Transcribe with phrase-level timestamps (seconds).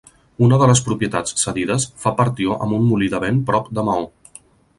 [0.45, 4.11] Una de les propietats cedides fa partió amb un molí de vent prop de Maó.